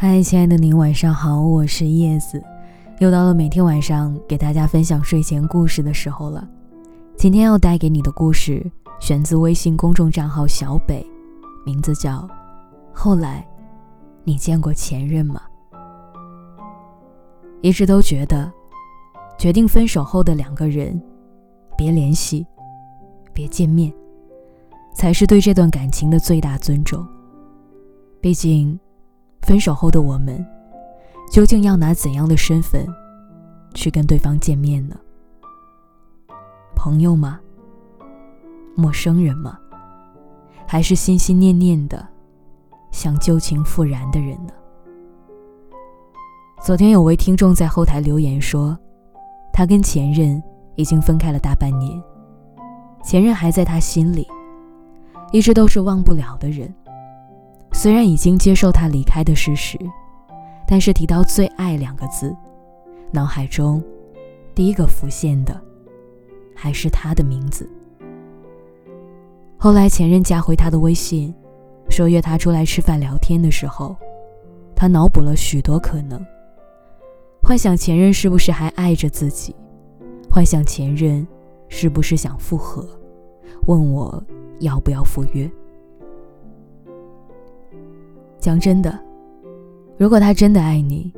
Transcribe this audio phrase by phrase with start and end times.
[0.00, 2.40] 嗨，亲爱的您，晚上好，我是叶子，
[3.00, 6.48] 又到了每天晚上给大家分享睡前故事的时候了。
[7.16, 8.64] 今天要带给你的故事
[9.00, 11.04] 选自微信公众账号小北，
[11.66, 12.18] 名字叫
[12.92, 13.44] 《后来，
[14.22, 15.42] 你见过前任吗？》
[17.60, 18.48] 一直都觉得，
[19.36, 21.02] 决定分手后的两个人，
[21.76, 22.46] 别联系，
[23.32, 23.92] 别见面，
[24.94, 27.04] 才是对这段感情的最大尊重。
[28.20, 28.78] 毕竟。
[29.48, 30.46] 分手后的我们，
[31.32, 32.86] 究竟要拿怎样的身份
[33.72, 34.94] 去跟对方见面呢？
[36.76, 37.40] 朋友吗？
[38.76, 39.58] 陌生人吗？
[40.66, 42.06] 还是心心念念的、
[42.90, 44.52] 想旧情复燃的人呢？
[46.62, 48.78] 昨天有位听众在后台留言说，
[49.50, 50.42] 他跟前任
[50.76, 51.98] 已经分开了大半年，
[53.02, 54.28] 前任还在他心里，
[55.32, 56.70] 一直都是忘不了的人。
[57.78, 59.78] 虽然已经接受他离开的事实，
[60.66, 62.36] 但是提到“最爱”两个字，
[63.12, 63.80] 脑海中
[64.52, 65.58] 第一个浮现的
[66.56, 67.70] 还是他的名字。
[69.56, 71.32] 后来前任加回他的微信，
[71.88, 73.94] 说约他出来吃饭聊天的时候，
[74.74, 76.20] 他脑补了许多可能，
[77.44, 79.54] 幻想前任是不是还爱着自己，
[80.28, 81.24] 幻想前任
[81.68, 82.84] 是不是想复合，
[83.68, 84.20] 问我
[84.58, 85.48] 要不要赴约。
[88.48, 88.98] 讲真的，
[89.98, 91.12] 如果他真的爱你，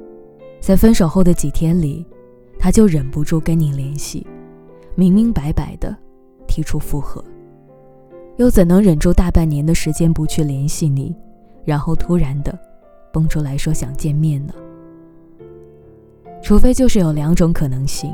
[0.58, 2.04] 在分手后的几天里，
[2.58, 4.26] 他就忍不住跟你联系，
[4.96, 5.96] 明明白白的
[6.48, 7.24] 提出复合，
[8.38, 11.14] 又怎能忍住大半年的时间不去联系你，
[11.64, 12.58] 然后突然的
[13.12, 14.52] 蹦出来说想见面呢？
[16.42, 18.10] 除非就是有两种可能性：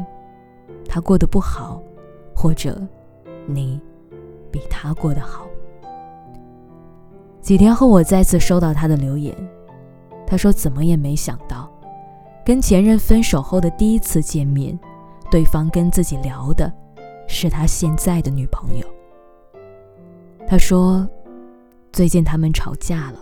[0.87, 1.83] 他过得不好，
[2.35, 2.79] 或者
[3.47, 3.81] 你
[4.51, 5.47] 比他过得好。
[7.47, 9.33] 几天后，我再次收到他的留言，
[10.27, 11.71] 他说：“怎么也没想到，
[12.45, 14.77] 跟前任分手后的第一次见面，
[15.31, 16.73] 对方跟自己聊的，
[17.29, 18.85] 是他现在的女朋友。”
[20.45, 21.09] 他说
[21.95, 23.21] ：“最近他们吵架了，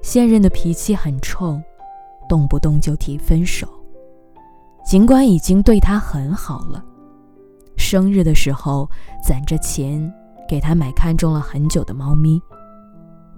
[0.00, 1.62] 现任的脾气很冲，
[2.30, 3.68] 动不动就提分手。
[4.86, 6.82] 尽管已经对他很好了，
[7.76, 8.88] 生日的时候
[9.22, 10.10] 攒着钱
[10.48, 12.40] 给他买看中了很久的猫咪。”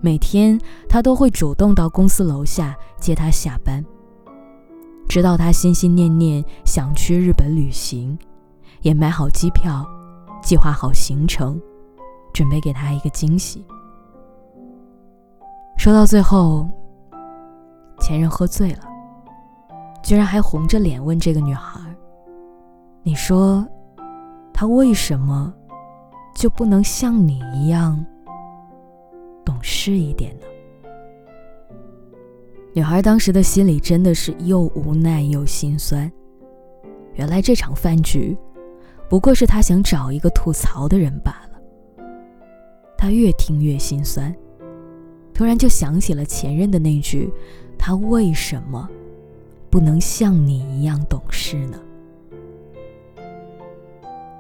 [0.03, 3.85] 每天他都会主动到公司楼下接他下班，
[5.09, 8.19] 直到他心心念念想去日本旅行，
[8.81, 9.87] 也买好机票，
[10.43, 11.61] 计划好行程，
[12.33, 13.65] 准备给他一个惊喜。
[15.77, 16.67] 说到最后，
[18.01, 18.85] 前任喝醉了，
[20.03, 21.79] 居然还红着脸问这个女孩
[23.03, 23.67] ：“你说，
[24.53, 25.53] 他为什么
[26.35, 28.03] 就不能像你一样？”
[29.61, 30.47] 懂事一点呢。
[32.73, 36.11] 女孩当时的心里真的是又无奈又心酸。
[37.15, 38.35] 原来这场饭局，
[39.07, 41.61] 不过是她想找一个吐槽的人罢了。
[42.97, 44.35] 她越听越心酸，
[45.35, 47.31] 突然就想起了前任的那句
[47.77, 48.89] ：“他为什么
[49.69, 51.79] 不能像你一样懂事呢？”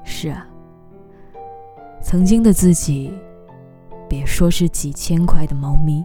[0.02, 0.48] 是啊，
[2.02, 3.12] 曾经的自己。
[4.10, 6.04] 别说是几千块的猫咪，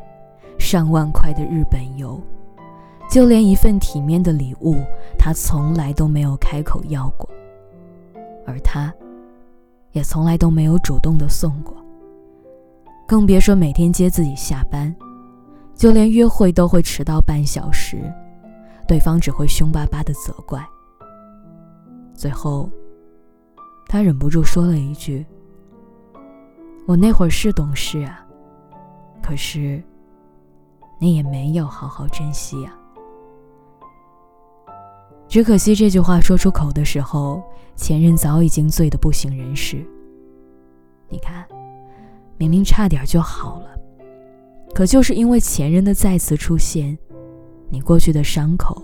[0.59, 2.21] 上万块的日本游，
[3.09, 4.75] 就连一份体面的礼物，
[5.17, 7.27] 他从来都没有开口要过，
[8.45, 8.93] 而他，
[9.91, 11.75] 也从来都没有主动的送过。
[13.07, 14.95] 更别说每天接自己下班，
[15.73, 17.97] 就连约会都会迟到半小时，
[18.87, 20.63] 对方只会凶巴巴的责怪。
[22.13, 22.69] 最后，
[23.87, 25.25] 他忍不住说了一句。
[26.85, 28.25] 我那会儿是懂事啊，
[29.21, 29.81] 可是
[30.99, 32.73] 你也没有好好珍惜呀。
[35.27, 37.41] 只可惜这句话说出口的时候，
[37.75, 39.83] 前任早已经醉得不省人事。
[41.09, 41.43] 你看，
[42.37, 43.77] 明明差点就好了，
[44.73, 46.97] 可就是因为前任的再次出现，
[47.69, 48.81] 你过去的伤口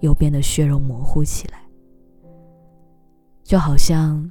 [0.00, 1.58] 又变得血肉模糊起来，
[3.42, 4.30] 就好像……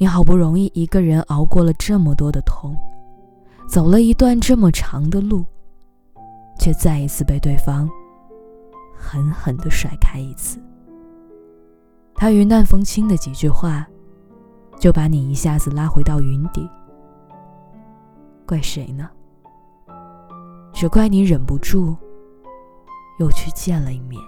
[0.00, 2.76] 你好不容易一个人熬过了这么多的痛，
[3.66, 5.44] 走了一段这么长的路，
[6.56, 7.90] 却再一次被对方
[8.96, 10.62] 狠狠的甩开一次。
[12.14, 13.84] 他云淡风轻的几句话，
[14.78, 16.70] 就把你一下子拉回到云底。
[18.46, 19.10] 怪谁呢？
[20.72, 21.96] 只怪你忍不住，
[23.18, 24.22] 又去见了一面。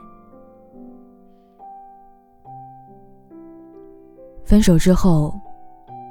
[4.44, 5.32] 分手之后。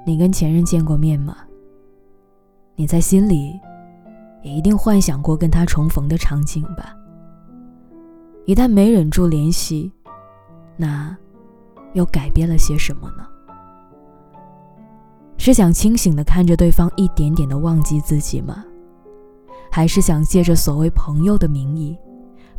[0.09, 1.37] 你跟前任见过面吗？
[2.75, 3.59] 你在心里
[4.41, 6.95] 也一定幻想过跟他重逢的场景吧。
[8.47, 9.93] 一旦没忍住联系，
[10.75, 11.15] 那
[11.93, 13.27] 又改变了些什么呢？
[15.37, 18.65] 是想清醒的看着对方一点点的忘记自己吗？
[19.71, 21.95] 还是想借着所谓朋友的名义，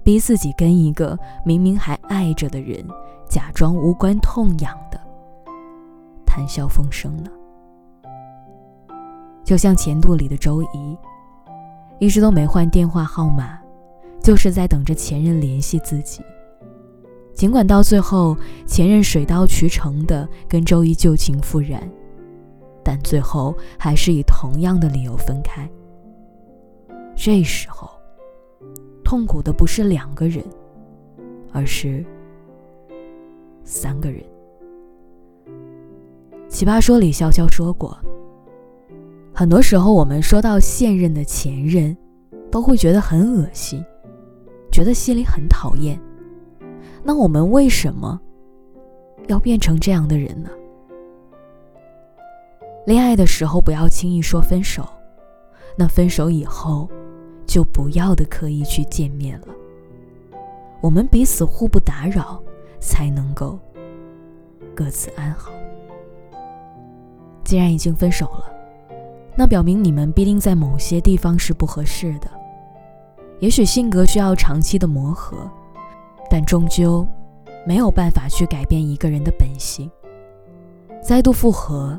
[0.05, 2.87] 逼自己跟一个明明还爱着的人，
[3.29, 5.01] 假装无关痛痒的
[6.25, 7.29] 谈笑风生呢？
[9.51, 10.97] 就像前度里的周怡，
[11.99, 13.59] 一直都没换电话号码，
[14.23, 16.23] 就是在等着前任联系自己。
[17.35, 21.83] 尽管到最后前任水到渠成的跟周怡旧情复燃，
[22.85, 25.69] 但最后还是以同样的理由分开。
[27.17, 27.91] 这时候，
[29.03, 30.45] 痛苦的不是两个人，
[31.53, 32.07] 而是
[33.65, 34.23] 三个人。
[36.49, 37.99] 奇葩说里潇潇说过，
[39.41, 41.97] 很多时候我们说到现任的前任，
[42.51, 43.83] 都会觉得很恶心，
[44.71, 45.99] 觉得心里很讨厌。
[47.03, 48.21] 那我们为什么
[49.29, 50.51] 要变成这样的人呢？
[52.85, 54.87] 恋爱的时候不要轻易说分手，
[55.75, 56.87] 那分手以后。
[57.47, 59.49] 就不要的刻意去见面了。
[60.81, 62.41] 我们彼此互不打扰，
[62.79, 63.59] 才能够
[64.73, 65.51] 各自安好。
[67.43, 68.45] 既然已经分手了，
[69.41, 72.31] 那表明你们必定在某些地方是不合适的。
[73.39, 75.51] 也许性格需要长期的磨合，
[76.29, 77.09] 但终究
[77.67, 79.91] 没有办法去改变一个人的本性。
[81.03, 81.99] 再度复合，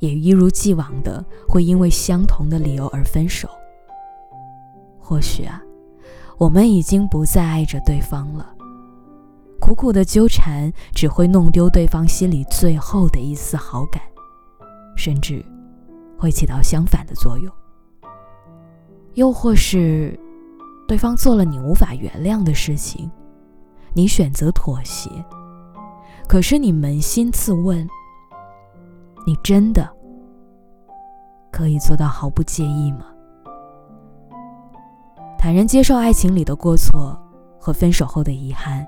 [0.00, 3.48] 也一如既往的会因为相同的理由而分手。
[4.98, 5.62] 或许啊，
[6.36, 8.52] 我们已经不再爱着对方了。
[9.60, 14.02] 苦苦的纠缠只会弄丢对方心里最后的一丝好感，
[14.96, 15.46] 甚至
[16.22, 17.52] 会起到相反的作用。
[19.14, 20.16] 又或是，
[20.86, 23.10] 对方做了你无法原谅的事情，
[23.92, 25.10] 你选择妥协。
[26.28, 27.84] 可是你扪心自问，
[29.26, 29.90] 你真的
[31.50, 33.06] 可以做到毫不介意吗？
[35.36, 37.20] 坦然接受爱情里的过错
[37.58, 38.86] 和分手后的遗憾，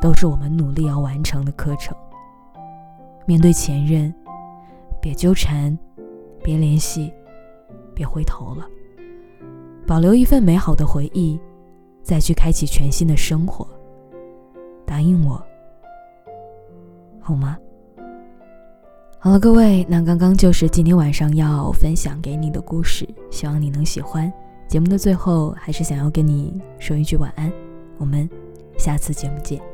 [0.00, 1.96] 都是我们努力要完成的课程。
[3.26, 4.12] 面对前任，
[5.00, 5.78] 别纠缠，
[6.44, 7.10] 别联系，
[7.94, 8.68] 别回头了，
[9.86, 11.40] 保留一份美好的回忆，
[12.02, 13.66] 再去开启全新的生活。
[14.84, 15.42] 答应我，
[17.18, 17.56] 好吗？
[19.18, 24.30] 好了，各位，那刚刚就是今天晚上要分享给你的故事，希望你能喜欢。
[24.68, 27.50] 节目的最后，还是想要跟你说一句晚安，
[27.96, 28.28] 我们
[28.76, 29.73] 下次节目见。